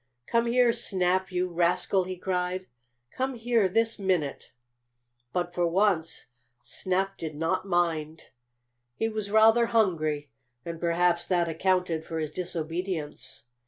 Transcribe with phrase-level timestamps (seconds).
[0.25, 2.65] "Come here, Snap, you rascal!" he cried.
[3.11, 4.51] "Come here this minute!"
[5.31, 6.25] But for once
[6.63, 8.31] Snap did not mind.
[8.95, 10.31] He was rather hungry,
[10.65, 13.43] and perhaps that accounted for his disobedience.